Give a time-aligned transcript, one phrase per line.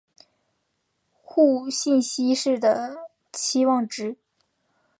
[1.23, 2.97] 互信息是的
[3.31, 4.17] 期望值。